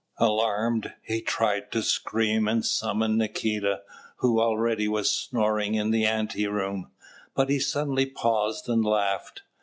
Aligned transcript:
Alarmed, 0.17 0.93
he 1.03 1.21
tried 1.21 1.71
to 1.73 1.83
scream 1.83 2.47
and 2.47 2.65
summon 2.65 3.19
Nikita, 3.19 3.81
who 4.17 4.41
already 4.41 4.87
was 4.87 5.11
snoring 5.15 5.75
in 5.75 5.91
the 5.91 6.05
ante 6.07 6.47
room; 6.47 6.89
but 7.35 7.49
he 7.51 7.59
suddenly 7.59 8.07
paused 8.07 8.67
and 8.67 8.83
laughed. 8.83 9.43